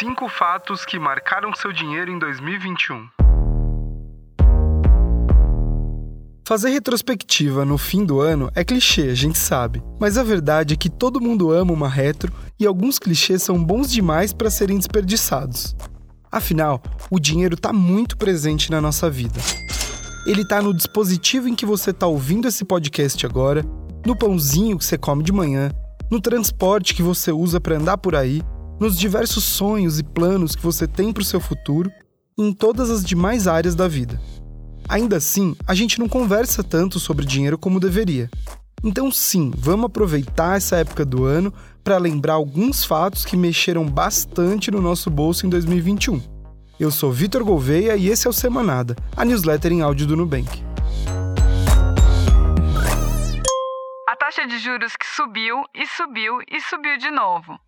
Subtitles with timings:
[0.00, 3.06] 5 fatos que marcaram seu dinheiro em 2021.
[6.48, 9.82] Fazer retrospectiva no fim do ano é clichê, a gente sabe.
[10.00, 13.92] Mas a verdade é que todo mundo ama uma retro e alguns clichês são bons
[13.92, 15.76] demais para serem desperdiçados.
[16.32, 19.38] Afinal, o dinheiro está muito presente na nossa vida.
[20.26, 23.62] Ele está no dispositivo em que você está ouvindo esse podcast agora,
[24.06, 25.70] no pãozinho que você come de manhã,
[26.10, 28.40] no transporte que você usa para andar por aí,
[28.80, 31.92] nos diversos sonhos e planos que você tem para o seu futuro
[32.36, 34.18] e em todas as demais áreas da vida.
[34.88, 38.30] Ainda assim, a gente não conversa tanto sobre dinheiro como deveria.
[38.82, 41.52] Então, sim, vamos aproveitar essa época do ano
[41.84, 46.22] para lembrar alguns fatos que mexeram bastante no nosso bolso em 2021.
[46.80, 50.64] Eu sou Vitor Gouveia e esse é o Semanada, a newsletter em áudio do Nubank.
[54.08, 57.60] A taxa de juros que subiu e subiu e subiu de novo.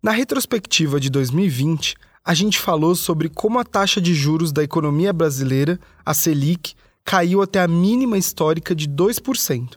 [0.00, 5.12] Na retrospectiva de 2020, a gente falou sobre como a taxa de juros da economia
[5.12, 9.76] brasileira, a Selic, caiu até a mínima histórica de 2%.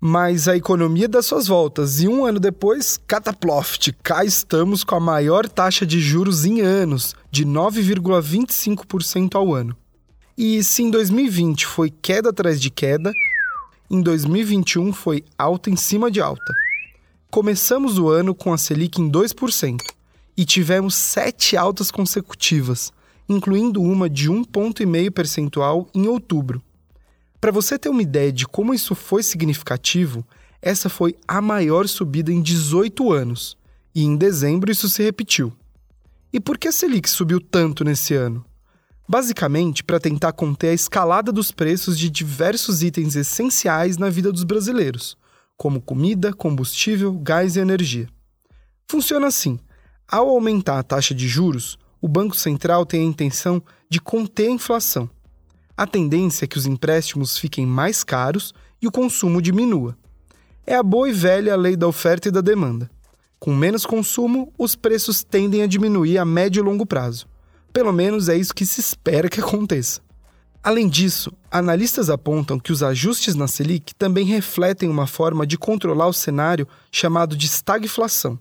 [0.00, 5.00] Mas a economia dá suas voltas e um ano depois, cataploft, cá estamos com a
[5.00, 9.76] maior taxa de juros em anos, de 9,25% ao ano.
[10.36, 13.12] E se em 2020 foi queda atrás de queda,
[13.90, 16.54] em 2021 foi alta em cima de alta.
[17.30, 19.82] Começamos o ano com a Selic em 2%
[20.34, 22.90] e tivemos sete altas consecutivas,
[23.28, 26.62] incluindo uma de um ponto e meio percentual em outubro.
[27.38, 30.26] Para você ter uma ideia de como isso foi significativo,
[30.62, 33.58] essa foi a maior subida em 18 anos,
[33.94, 35.52] e em dezembro isso se repetiu.
[36.32, 38.42] E por que a Selic subiu tanto nesse ano?
[39.06, 44.44] Basicamente, para tentar conter a escalada dos preços de diversos itens essenciais na vida dos
[44.44, 45.16] brasileiros,
[45.58, 48.08] como comida, combustível, gás e energia.
[48.88, 49.58] Funciona assim:
[50.06, 54.52] ao aumentar a taxa de juros, o Banco Central tem a intenção de conter a
[54.52, 55.10] inflação.
[55.76, 59.98] A tendência é que os empréstimos fiquem mais caros e o consumo diminua.
[60.66, 62.90] É a boa e velha lei da oferta e da demanda.
[63.38, 67.26] Com menos consumo, os preços tendem a diminuir a médio e longo prazo.
[67.72, 70.00] Pelo menos é isso que se espera que aconteça.
[70.62, 76.08] Além disso, analistas apontam que os ajustes na Selic também refletem uma forma de controlar
[76.08, 78.38] o cenário chamado de estagflação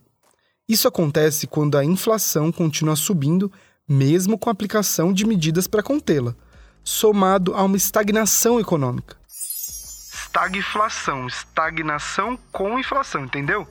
[0.67, 3.49] isso acontece quando a inflação continua subindo,
[3.87, 6.35] mesmo com a aplicação de medidas para contê-la,
[6.83, 9.15] somado a uma estagnação econômica.
[9.29, 13.65] Estagflação, estagnação com inflação, entendeu?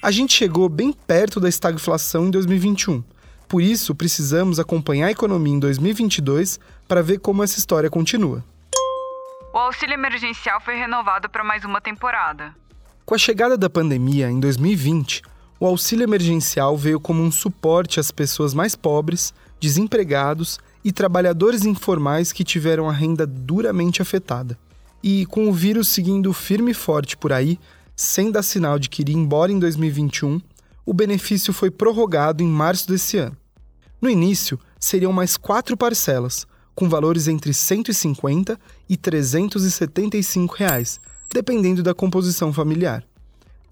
[0.00, 3.02] A gente chegou bem perto da estagflação em 2021.
[3.52, 6.58] Por isso, precisamos acompanhar a economia em 2022
[6.88, 8.42] para ver como essa história continua.
[9.52, 12.56] O auxílio emergencial foi renovado para mais uma temporada.
[13.04, 15.20] Com a chegada da pandemia em 2020,
[15.60, 22.32] o auxílio emergencial veio como um suporte às pessoas mais pobres, desempregados e trabalhadores informais
[22.32, 24.58] que tiveram a renda duramente afetada.
[25.02, 27.60] E com o vírus seguindo firme e forte por aí,
[27.94, 30.40] sem dar sinal de que iria embora em 2021,
[30.86, 33.41] o benefício foi prorrogado em março desse ano.
[34.02, 38.58] No início, seriam mais quatro parcelas, com valores entre 150
[38.88, 41.00] e 375 reais,
[41.32, 43.04] dependendo da composição familiar.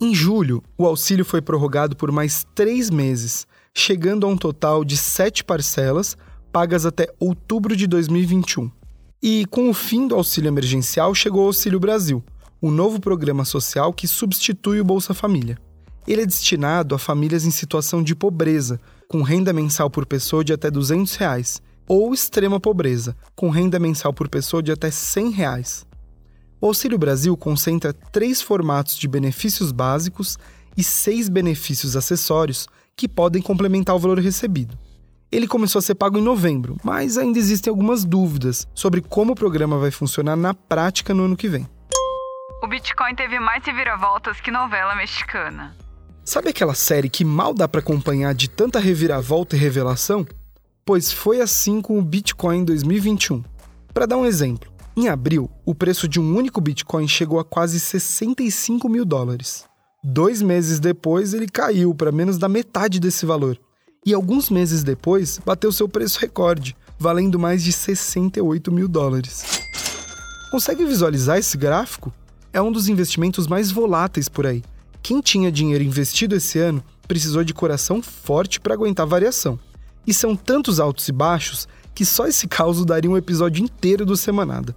[0.00, 4.96] Em julho, o auxílio foi prorrogado por mais três meses, chegando a um total de
[4.96, 6.16] sete parcelas,
[6.52, 8.70] pagas até outubro de 2021.
[9.20, 12.22] E com o fim do auxílio emergencial, chegou o Auxílio Brasil,
[12.60, 15.58] o novo programa social que substitui o Bolsa Família.
[16.06, 18.80] Ele é destinado a famílias em situação de pobreza,
[19.10, 24.14] com renda mensal por pessoa de até 200 reais, ou extrema pobreza, com renda mensal
[24.14, 25.84] por pessoa de até 100 reais.
[26.60, 30.38] O Auxílio Brasil concentra três formatos de benefícios básicos
[30.76, 34.78] e seis benefícios acessórios que podem complementar o valor recebido.
[35.32, 39.36] Ele começou a ser pago em novembro, mas ainda existem algumas dúvidas sobre como o
[39.36, 41.68] programa vai funcionar na prática no ano que vem.
[42.62, 45.74] O Bitcoin teve mais reviravoltas que novela mexicana.
[46.24, 50.26] Sabe aquela série que mal dá para acompanhar de tanta reviravolta e revelação?
[50.84, 53.42] Pois foi assim com o Bitcoin em 2021.
[53.92, 57.80] Para dar um exemplo, em abril, o preço de um único Bitcoin chegou a quase
[57.80, 59.64] 65 mil dólares.
[60.04, 63.58] Dois meses depois, ele caiu para menos da metade desse valor.
[64.04, 69.62] E alguns meses depois, bateu seu preço recorde, valendo mais de 68 mil dólares.
[70.50, 72.12] Consegue visualizar esse gráfico?
[72.52, 74.62] É um dos investimentos mais voláteis por aí.
[75.02, 79.58] Quem tinha dinheiro investido esse ano precisou de coração forte para aguentar a variação.
[80.06, 84.16] E são tantos altos e baixos que só esse caos daria um episódio inteiro do
[84.16, 84.74] Semanada.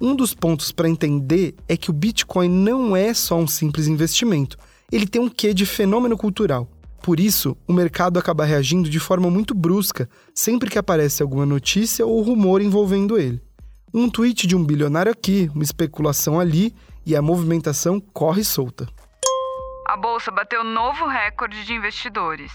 [0.00, 4.56] Um dos pontos para entender é que o Bitcoin não é só um simples investimento,
[4.90, 6.68] ele tem um quê de fenômeno cultural.
[7.02, 12.06] Por isso, o mercado acaba reagindo de forma muito brusca sempre que aparece alguma notícia
[12.06, 13.42] ou rumor envolvendo ele.
[13.92, 16.74] Um tweet de um bilionário aqui, uma especulação ali
[17.04, 18.88] e a movimentação corre solta.
[19.94, 22.50] A bolsa bateu novo recorde de investidores.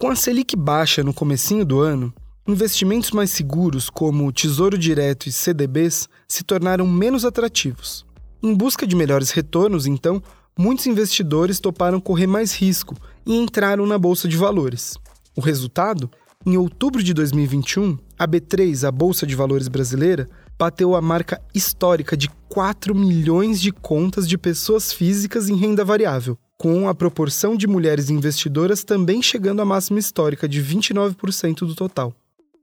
[0.00, 2.12] Com a Selic baixa no comecinho do ano,
[2.44, 8.04] investimentos mais seguros como Tesouro Direto e CDBs se tornaram menos atrativos.
[8.42, 10.20] Em busca de melhores retornos, então,
[10.58, 14.98] muitos investidores toparam correr mais risco e entraram na bolsa de valores.
[15.36, 16.10] O resultado?
[16.44, 20.28] Em outubro de 2021, a B3, a Bolsa de Valores brasileira,
[20.58, 26.36] bateu a marca histórica de 4 milhões de contas de pessoas físicas em renda variável,
[26.62, 32.14] com a proporção de mulheres investidoras também chegando à máxima histórica de 29% do total.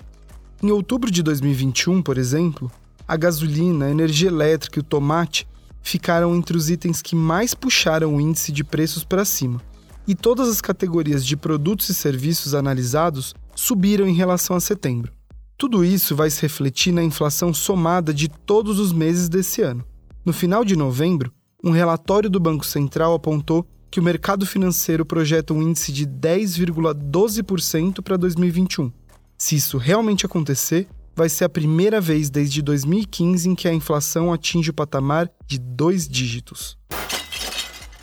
[0.63, 2.71] Em outubro de 2021, por exemplo,
[3.09, 5.49] a gasolina, a energia elétrica e o tomate
[5.81, 9.59] ficaram entre os itens que mais puxaram o índice de preços para cima.
[10.09, 15.13] E todas as categorias de produtos e serviços analisados subiram em relação a setembro.
[15.59, 19.85] Tudo isso vai se refletir na inflação somada de todos os meses desse ano.
[20.25, 21.33] No final de novembro,
[21.65, 28.03] um relatório do Banco Central apontou que o mercado financeiro projeta um índice de 10,12%
[28.03, 28.93] para 2021.
[29.39, 34.33] Se isso realmente acontecer, vai ser a primeira vez desde 2015 em que a inflação
[34.33, 36.77] atinge o patamar de dois dígitos.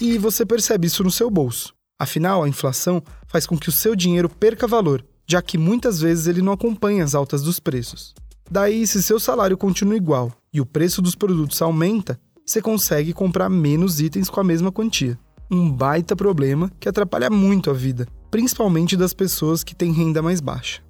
[0.01, 1.73] E você percebe isso no seu bolso.
[1.99, 6.27] Afinal, a inflação faz com que o seu dinheiro perca valor, já que muitas vezes
[6.27, 8.13] ele não acompanha as altas dos preços.
[8.49, 13.49] Daí, se seu salário continua igual e o preço dos produtos aumenta, você consegue comprar
[13.49, 15.17] menos itens com a mesma quantia.
[15.49, 20.41] Um baita problema que atrapalha muito a vida, principalmente das pessoas que têm renda mais
[20.41, 20.81] baixa.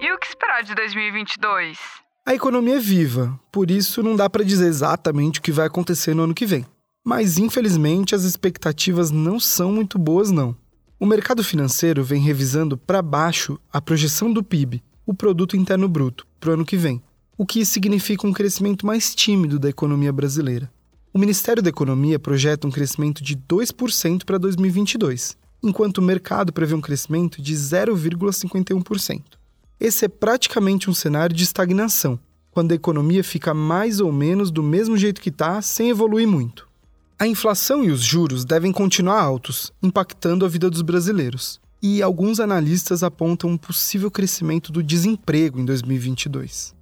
[0.00, 1.78] E o que esperar de 2022?
[2.26, 6.12] A economia é viva, por isso não dá para dizer exatamente o que vai acontecer
[6.14, 6.66] no ano que vem.
[7.08, 10.56] Mas infelizmente as expectativas não são muito boas não.
[10.98, 16.26] O mercado financeiro vem revisando para baixo a projeção do PIB, o produto interno bruto,
[16.40, 17.00] para o ano que vem,
[17.38, 20.68] o que significa um crescimento mais tímido da economia brasileira.
[21.14, 26.74] O Ministério da Economia projeta um crescimento de 2% para 2022, enquanto o mercado prevê
[26.74, 29.22] um crescimento de 0,51%.
[29.78, 32.18] Esse é praticamente um cenário de estagnação,
[32.50, 36.65] quando a economia fica mais ou menos do mesmo jeito que está, sem evoluir muito.
[37.18, 41.58] A inflação e os juros devem continuar altos, impactando a vida dos brasileiros.
[41.82, 46.74] E alguns analistas apontam um possível crescimento do desemprego em 2022.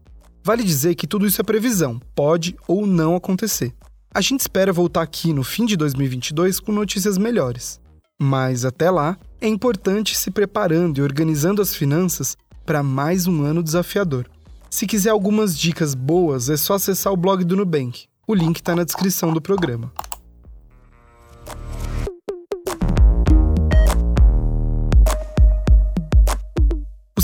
[0.42, 3.72] Vale dizer que tudo isso é previsão, pode ou não acontecer.
[4.12, 7.80] A gente espera voltar aqui no fim de 2022 com notícias melhores.
[8.20, 12.36] Mas até lá, é importante se preparando e organizando as finanças
[12.66, 14.28] para mais um ano desafiador.
[14.68, 18.06] Se quiser algumas dicas boas, é só acessar o blog do Nubank.
[18.26, 19.92] O link está na descrição do programa.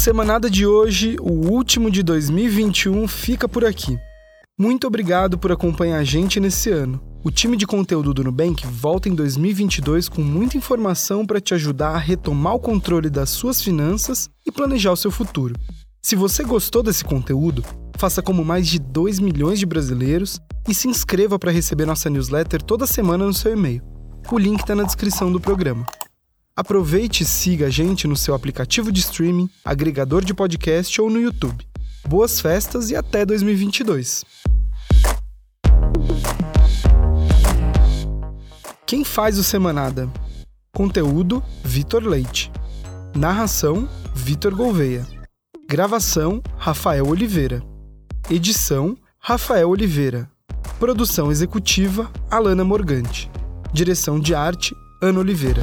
[0.00, 3.99] Semanada de hoje, o último de 2021, fica por aqui.
[4.59, 6.99] Muito obrigado por acompanhar a gente nesse ano.
[7.23, 11.90] O time de conteúdo do Nubank volta em 2022 com muita informação para te ajudar
[11.90, 15.54] a retomar o controle das suas finanças e planejar o seu futuro.
[16.00, 17.62] Se você gostou desse conteúdo,
[17.99, 22.62] faça como mais de 2 milhões de brasileiros e se inscreva para receber nossa newsletter
[22.62, 23.83] toda semana no seu e-mail.
[24.33, 25.85] O link está na descrição do programa.
[26.61, 31.19] Aproveite e siga a gente no seu aplicativo de streaming, agregador de podcast ou no
[31.19, 31.67] YouTube.
[32.07, 34.26] Boas festas e até 2022!
[38.87, 40.12] Quem faz o Semanada?
[40.71, 42.52] Conteúdo: Vitor Leite.
[43.17, 45.07] Narração: Vitor Gouveia.
[45.67, 47.62] Gravação: Rafael Oliveira.
[48.29, 50.31] Edição: Rafael Oliveira.
[50.79, 53.31] Produção executiva: Alana Morgante.
[53.73, 55.62] Direção de arte: Ana Oliveira.